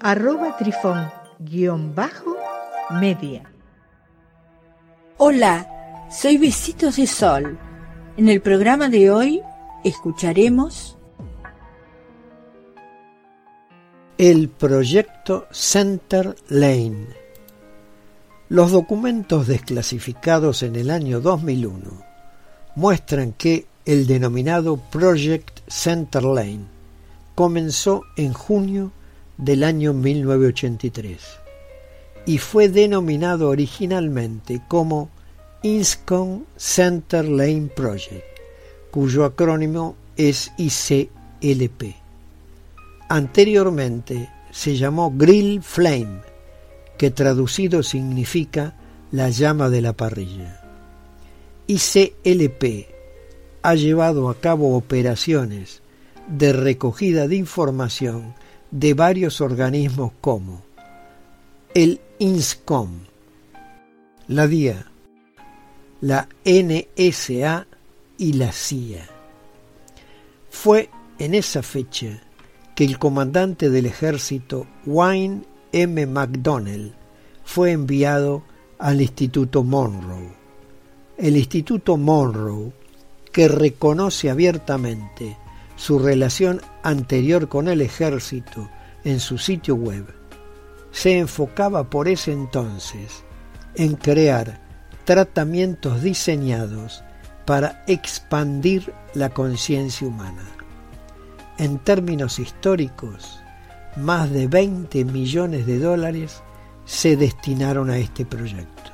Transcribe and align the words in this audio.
arroba 0.00 0.56
trifón-media. 0.56 3.42
Hola, 5.18 6.06
soy 6.10 6.38
Besitos 6.38 6.96
de 6.96 7.06
Sol. 7.06 7.58
En 8.16 8.28
el 8.28 8.40
programa 8.40 8.88
de 8.88 9.10
hoy 9.10 9.42
escucharemos 9.84 10.96
el 14.18 14.48
proyecto 14.48 15.46
Center 15.50 16.34
Lane. 16.48 17.08
Los 18.48 18.70
documentos 18.70 19.46
desclasificados 19.46 20.62
en 20.62 20.76
el 20.76 20.90
año 20.90 21.20
2001 21.20 22.02
muestran 22.76 23.32
que 23.32 23.66
el 23.84 24.06
denominado 24.06 24.76
Project 24.76 25.60
Center 25.68 26.22
Lane 26.22 26.66
comenzó 27.34 28.02
en 28.16 28.32
junio 28.32 28.92
del 29.38 29.64
año 29.64 29.92
1983 29.92 31.46
y 32.26 32.38
fue 32.38 32.68
denominado 32.68 33.48
originalmente 33.48 34.60
como 34.68 35.08
INSCOM 35.62 36.44
Center 36.56 37.24
Lane 37.24 37.70
Project, 37.74 38.24
cuyo 38.90 39.24
acrónimo 39.24 39.96
es 40.16 40.52
ICLP. 40.58 41.94
Anteriormente 43.08 44.28
se 44.50 44.76
llamó 44.76 45.12
Grill 45.16 45.62
Flame, 45.62 46.20
que 46.98 47.10
traducido 47.10 47.82
significa 47.82 48.74
la 49.12 49.30
llama 49.30 49.70
de 49.70 49.82
la 49.82 49.92
parrilla. 49.92 50.60
ICLP 51.68 52.88
ha 53.62 53.74
llevado 53.74 54.28
a 54.28 54.40
cabo 54.40 54.76
operaciones 54.76 55.82
de 56.26 56.52
recogida 56.52 57.28
de 57.28 57.36
información 57.36 58.34
de 58.70 58.94
varios 58.94 59.40
organismos 59.40 60.12
como 60.20 60.62
el 61.74 62.00
INSCOM, 62.18 62.90
la 64.28 64.46
DIA, 64.46 64.90
la 66.00 66.28
NSA 66.44 67.66
y 68.18 68.32
la 68.32 68.52
CIA. 68.52 69.06
Fue 70.50 70.88
en 71.18 71.34
esa 71.34 71.62
fecha 71.62 72.22
que 72.74 72.84
el 72.84 72.98
comandante 72.98 73.70
del 73.70 73.86
ejército 73.86 74.66
Wayne 74.84 75.42
M. 75.72 76.06
McDonnell 76.06 76.94
fue 77.44 77.72
enviado 77.72 78.42
al 78.78 79.00
Instituto 79.00 79.62
Monroe. 79.62 80.32
El 81.16 81.36
Instituto 81.36 81.96
Monroe, 81.96 82.72
que 83.32 83.48
reconoce 83.48 84.30
abiertamente 84.30 85.36
su 85.76 85.98
relación 85.98 86.60
anterior 86.82 87.48
con 87.48 87.68
el 87.68 87.80
ejército 87.80 88.68
en 89.04 89.20
su 89.20 89.38
sitio 89.38 89.76
web, 89.76 90.06
se 90.90 91.18
enfocaba 91.18 91.88
por 91.88 92.08
ese 92.08 92.32
entonces 92.32 93.22
en 93.74 93.94
crear 93.94 94.60
tratamientos 95.04 96.02
diseñados 96.02 97.04
para 97.44 97.84
expandir 97.86 98.92
la 99.14 99.30
conciencia 99.30 100.06
humana. 100.08 100.42
En 101.58 101.78
términos 101.78 102.38
históricos, 102.38 103.40
más 103.96 104.30
de 104.30 104.46
20 104.46 105.04
millones 105.04 105.66
de 105.66 105.78
dólares 105.78 106.42
se 106.84 107.16
destinaron 107.16 107.90
a 107.90 107.98
este 107.98 108.26
proyecto. 108.26 108.90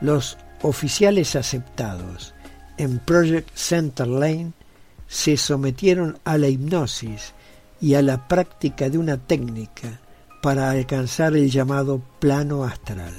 Los 0.00 0.38
oficiales 0.62 1.36
aceptados 1.36 2.34
en 2.76 2.98
Project 2.98 3.50
Center 3.54 4.06
Lane 4.06 4.52
se 5.06 5.36
sometieron 5.36 6.18
a 6.24 6.38
la 6.38 6.48
hipnosis 6.48 7.32
y 7.80 7.94
a 7.94 8.02
la 8.02 8.28
práctica 8.28 8.88
de 8.88 8.98
una 8.98 9.18
técnica 9.18 10.00
para 10.42 10.70
alcanzar 10.70 11.36
el 11.36 11.50
llamado 11.50 12.02
plano 12.18 12.64
astral. 12.64 13.14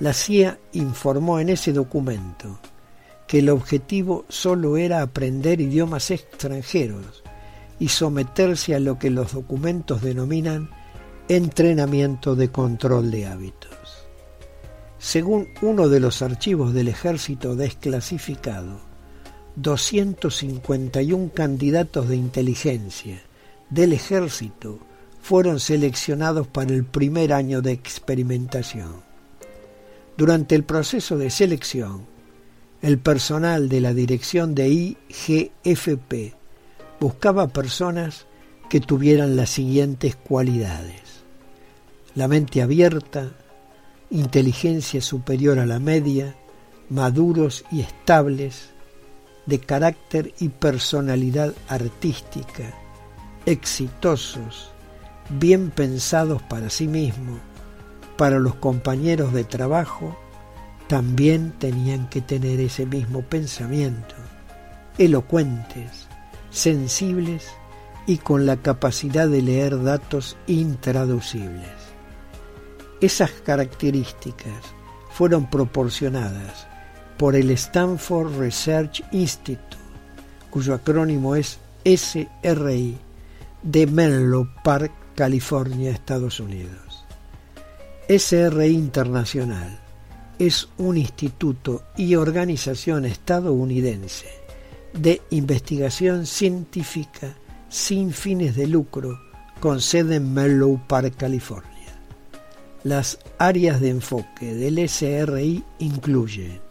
La 0.00 0.12
CIA 0.12 0.58
informó 0.72 1.40
en 1.40 1.48
ese 1.48 1.72
documento 1.72 2.58
que 3.26 3.38
el 3.38 3.48
objetivo 3.48 4.24
solo 4.28 4.76
era 4.76 5.02
aprender 5.02 5.60
idiomas 5.60 6.10
extranjeros 6.10 7.22
y 7.78 7.88
someterse 7.88 8.74
a 8.74 8.80
lo 8.80 8.98
que 8.98 9.10
los 9.10 9.32
documentos 9.32 10.02
denominan 10.02 10.70
entrenamiento 11.28 12.36
de 12.36 12.50
control 12.50 13.10
de 13.10 13.26
hábitos. 13.26 13.70
Según 14.98 15.48
uno 15.62 15.88
de 15.88 16.00
los 16.00 16.22
archivos 16.22 16.72
del 16.72 16.88
ejército 16.88 17.56
desclasificado, 17.56 18.80
251 19.56 21.30
candidatos 21.34 22.08
de 22.08 22.16
inteligencia 22.16 23.22
del 23.70 23.94
ejército 23.94 24.78
fueron 25.22 25.60
seleccionados 25.60 26.46
para 26.46 26.72
el 26.72 26.84
primer 26.84 27.32
año 27.32 27.62
de 27.62 27.72
experimentación. 27.72 29.02
Durante 30.16 30.54
el 30.54 30.64
proceso 30.64 31.18
de 31.18 31.30
selección, 31.30 32.06
el 32.82 32.98
personal 32.98 33.68
de 33.68 33.80
la 33.80 33.94
dirección 33.94 34.54
de 34.54 34.68
IGFP 34.68 36.34
buscaba 37.00 37.48
personas 37.48 38.26
que 38.68 38.80
tuvieran 38.80 39.36
las 39.36 39.50
siguientes 39.50 40.16
cualidades. 40.16 41.24
La 42.14 42.28
mente 42.28 42.62
abierta, 42.62 43.32
inteligencia 44.10 45.00
superior 45.00 45.58
a 45.58 45.66
la 45.66 45.78
media, 45.78 46.36
maduros 46.88 47.64
y 47.72 47.80
estables, 47.80 48.75
de 49.46 49.60
carácter 49.60 50.34
y 50.40 50.48
personalidad 50.48 51.54
artística, 51.68 52.74
exitosos, 53.46 54.70
bien 55.30 55.70
pensados 55.70 56.42
para 56.42 56.68
sí 56.68 56.88
mismos, 56.88 57.38
para 58.16 58.38
los 58.38 58.56
compañeros 58.56 59.32
de 59.32 59.44
trabajo, 59.44 60.16
también 60.88 61.52
tenían 61.58 62.08
que 62.08 62.20
tener 62.20 62.60
ese 62.60 62.86
mismo 62.86 63.22
pensamiento, 63.22 64.14
elocuentes, 64.98 66.06
sensibles 66.50 67.48
y 68.06 68.18
con 68.18 68.46
la 68.46 68.56
capacidad 68.56 69.28
de 69.28 69.42
leer 69.42 69.82
datos 69.82 70.36
intraducibles. 70.46 71.70
Esas 73.00 73.30
características 73.30 74.62
fueron 75.10 75.50
proporcionadas 75.50 76.66
por 77.16 77.34
el 77.34 77.50
Stanford 77.50 78.38
Research 78.38 79.02
Institute, 79.12 79.76
cuyo 80.50 80.74
acrónimo 80.74 81.36
es 81.36 81.58
SRI, 81.84 82.98
de 83.62 83.86
Menlo 83.86 84.48
Park, 84.62 84.92
California, 85.14 85.90
Estados 85.90 86.40
Unidos. 86.40 87.04
SRI 88.08 88.66
Internacional 88.66 89.80
es 90.38 90.68
un 90.78 90.96
instituto 90.96 91.82
y 91.96 92.14
organización 92.14 93.06
estadounidense 93.06 94.26
de 94.92 95.22
investigación 95.30 96.26
científica 96.26 97.34
sin 97.68 98.12
fines 98.12 98.54
de 98.56 98.66
lucro 98.66 99.18
con 99.60 99.80
sede 99.80 100.16
en 100.16 100.32
Menlo 100.32 100.80
Park, 100.86 101.14
California. 101.16 101.72
Las 102.84 103.18
áreas 103.38 103.80
de 103.80 103.88
enfoque 103.88 104.54
del 104.54 104.88
SRI 104.88 105.64
incluyen 105.78 106.65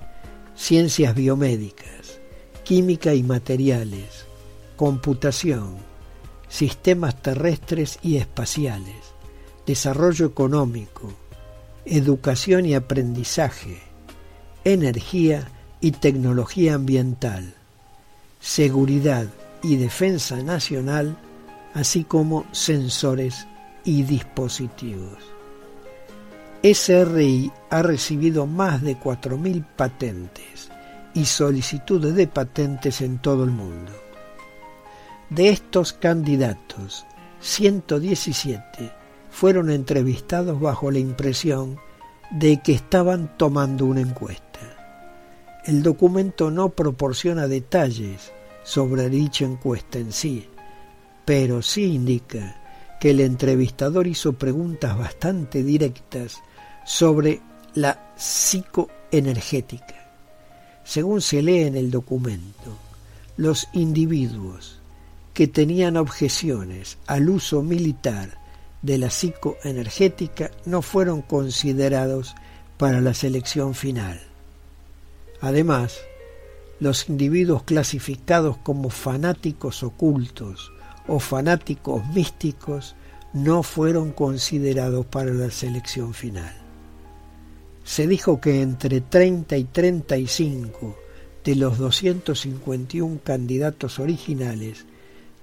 ciencias 0.55 1.13
biomédicas, 1.15 2.19
química 2.63 3.13
y 3.13 3.23
materiales, 3.23 4.25
computación, 4.75 5.75
sistemas 6.47 7.21
terrestres 7.21 7.99
y 8.01 8.17
espaciales, 8.17 9.13
desarrollo 9.65 10.25
económico, 10.25 11.13
educación 11.85 12.65
y 12.65 12.73
aprendizaje, 12.73 13.81
energía 14.63 15.51
y 15.81 15.91
tecnología 15.91 16.75
ambiental, 16.75 17.53
seguridad 18.39 19.27
y 19.61 19.75
defensa 19.75 20.41
nacional, 20.41 21.17
así 21.73 22.03
como 22.03 22.45
sensores 22.51 23.47
y 23.83 24.03
dispositivos. 24.03 25.34
SRI 26.73 27.51
ha 27.69 27.83
recibido 27.83 28.47
más 28.47 28.81
de 28.81 28.97
4.000 28.97 29.63
patentes 29.75 30.71
y 31.13 31.25
solicitudes 31.25 32.15
de 32.15 32.25
patentes 32.25 33.01
en 33.01 33.19
todo 33.19 33.43
el 33.43 33.51
mundo. 33.51 33.91
De 35.29 35.49
estos 35.49 35.93
candidatos, 35.93 37.05
117 37.39 38.91
fueron 39.29 39.69
entrevistados 39.69 40.59
bajo 40.59 40.89
la 40.89 40.97
impresión 40.97 41.77
de 42.31 42.59
que 42.63 42.73
estaban 42.73 43.37
tomando 43.37 43.85
una 43.85 44.01
encuesta. 44.01 45.61
El 45.65 45.83
documento 45.83 46.49
no 46.49 46.69
proporciona 46.69 47.47
detalles 47.47 48.31
sobre 48.63 49.09
dicha 49.09 49.45
encuesta 49.45 49.99
en 49.99 50.11
sí, 50.11 50.49
pero 51.25 51.61
sí 51.61 51.93
indica 51.93 52.59
que 52.99 53.11
el 53.11 53.19
entrevistador 53.19 54.07
hizo 54.07 54.33
preguntas 54.33 54.97
bastante 54.97 55.61
directas 55.61 56.41
sobre 56.85 57.41
la 57.73 58.13
psicoenergética. 58.15 59.95
Según 60.83 61.21
se 61.21 61.41
lee 61.41 61.63
en 61.63 61.75
el 61.75 61.91
documento, 61.91 62.77
los 63.37 63.67
individuos 63.73 64.79
que 65.33 65.47
tenían 65.47 65.97
objeciones 65.97 66.97
al 67.07 67.29
uso 67.29 67.61
militar 67.61 68.37
de 68.81 68.97
la 68.99 69.09
psicoenergética 69.09 70.51
no 70.65 70.81
fueron 70.81 71.21
considerados 71.21 72.35
para 72.77 73.01
la 73.01 73.13
selección 73.13 73.73
final. 73.73 74.21
Además, 75.41 75.97
los 76.79 77.09
individuos 77.09 77.63
clasificados 77.63 78.57
como 78.57 78.89
fanáticos 78.89 79.83
ocultos 79.83 80.71
o 81.07 81.19
fanáticos 81.19 82.05
místicos 82.07 82.95
no 83.33 83.63
fueron 83.63 84.11
considerados 84.11 85.05
para 85.05 85.31
la 85.31 85.51
selección 85.51 86.13
final. 86.13 86.64
Se 87.85 88.07
dijo 88.07 88.41
que 88.41 88.63
entre 88.63 88.99
30 88.99 89.57
y 89.57 89.63
35 89.65 90.97
de 91.43 91.55
los 91.55 91.77
251 91.77 93.19
candidatos 93.23 93.99
originales 93.99 94.85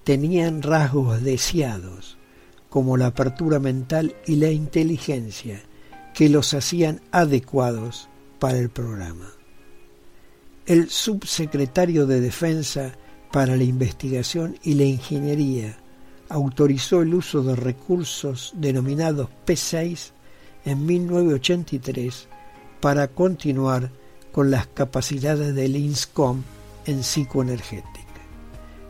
tenían 0.02 0.60
rasgos 0.60 1.22
deseados, 1.22 2.18
como 2.68 2.96
la 2.96 3.06
apertura 3.06 3.60
mental 3.60 4.16
y 4.26 4.36
la 4.36 4.50
inteligencia, 4.50 5.62
que 6.14 6.28
los 6.28 6.52
hacían 6.52 7.00
adecuados 7.12 8.08
para 8.40 8.58
el 8.58 8.70
programa. 8.70 9.32
El 10.66 10.90
subsecretario 10.90 12.06
de 12.06 12.20
Defensa 12.20 12.92
para 13.30 13.56
la 13.56 13.62
Investigación 13.62 14.58
y 14.64 14.74
la 14.74 14.84
Ingeniería 14.84 15.78
autorizó 16.28 17.02
el 17.02 17.14
uso 17.14 17.44
de 17.44 17.54
recursos 17.54 18.52
denominados 18.56 19.28
P6 19.46 20.10
en 20.64 20.86
1983 20.86 22.28
para 22.80 23.08
continuar 23.08 23.90
con 24.32 24.50
las 24.50 24.66
capacidades 24.66 25.54
del 25.54 25.76
INSCOM 25.76 26.42
en 26.86 27.02
psicoenergética. 27.02 28.02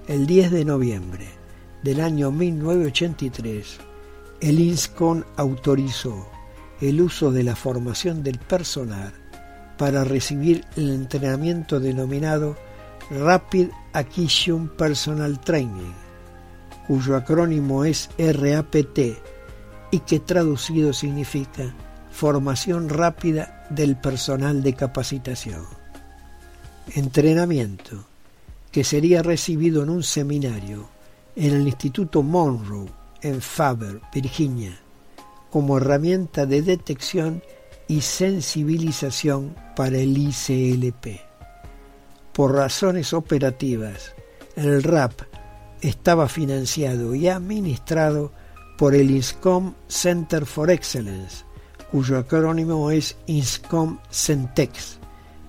El 0.09 0.27
10 0.27 0.51
de 0.51 0.65
noviembre 0.65 1.27
del 1.83 2.01
año 2.01 2.31
1983, 2.31 3.79
el 4.41 4.61
INSCOM 4.61 5.25
autorizó 5.37 6.29
el 6.81 7.01
uso 7.01 7.31
de 7.31 7.45
la 7.45 7.55
formación 7.55 8.23
del 8.23 8.39
personal 8.39 9.13
para 9.79 10.05
recibir 10.05 10.65
el 10.77 10.91
entrenamiento 10.91 11.81
denominado 11.81 12.57
Rapid 13.11 13.69
Acquisition 13.93 14.69
Personal 14.69 15.41
Training, 15.41 15.93
cuyo 16.87 17.17
acrónimo 17.17 17.85
es 17.85 18.11
RAPT 18.17 18.99
y 19.93 20.01
que 20.01 20.19
traducido 20.19 20.93
significa 20.93 21.73
Formación 22.11 22.89
Rápida 22.89 23.67
del 23.71 23.97
Personal 23.97 24.63
de 24.63 24.73
Capacitación. 24.75 25.65
Entrenamiento 26.95 28.05
que 28.73 28.83
sería 28.83 29.23
recibido 29.23 29.83
en 29.83 29.91
un 29.91 30.03
seminario 30.03 30.89
en 31.37 31.55
el 31.55 31.69
Instituto 31.69 32.23
Monroe 32.23 32.89
en 33.21 33.41
Faber, 33.41 34.01
Virginia, 34.13 34.79
como 35.51 35.77
herramienta 35.77 36.47
de 36.47 36.63
detección 36.63 37.43
y 37.87 38.01
sensibilización 38.01 39.55
para 39.77 39.99
el 39.99 40.17
ICLP. 40.17 41.21
Por 42.33 42.55
razones 42.55 43.13
operativas, 43.13 44.15
el 44.57 44.83
RAP 44.83 45.21
estaba 45.83 46.29
financiado 46.29 47.15
y 47.15 47.29
administrado 47.29 48.33
por 48.83 48.97
el 48.97 49.13
INSCOM 49.13 49.75
Center 49.87 50.45
for 50.45 50.69
Excellence, 50.69 51.45
cuyo 51.93 52.19
acrónimo 52.19 52.91
es 52.91 53.17
INSCOM 53.29 54.01
Centex, 54.11 54.99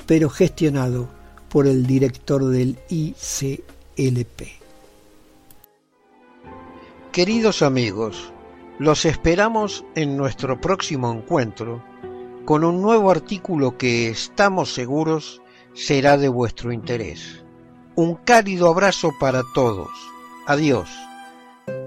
pero 0.06 0.30
gestionado 0.30 1.10
por 1.50 1.66
el 1.66 1.88
director 1.88 2.46
del 2.46 2.78
ICLP. 2.90 4.62
Queridos 7.12 7.64
amigos, 7.64 8.32
los 8.78 9.04
esperamos 9.04 9.84
en 9.96 10.16
nuestro 10.16 10.62
próximo 10.62 11.12
encuentro 11.12 11.84
con 12.46 12.64
un 12.64 12.84
nuevo 12.84 13.10
artículo 13.10 13.80
que 13.80 14.10
estamos 14.10 14.76
seguros 14.76 15.42
será 15.74 16.20
de 16.20 16.30
vuestro 16.30 16.72
interés. 16.72 17.44
Un 17.96 18.14
cálido 18.14 18.70
abrazo 18.70 19.10
para 19.20 19.42
todos. 19.56 19.90
Adiós. 20.46 20.88